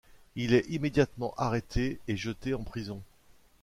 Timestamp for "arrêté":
1.37-1.99